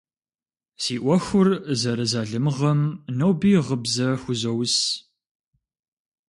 Си 0.81 0.95
ӏуэхур 1.03 1.47
зэрызалымыгъэм 1.79 2.81
ноби 3.17 3.51
гъыбзэ 3.65 4.07
хузоус. 4.21 4.75